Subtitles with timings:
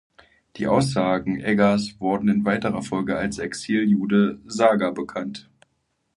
[0.55, 5.47] Die Aussagen Eggers wurden in weiterer Folge als „Exil-Jude“-Sager bekannt.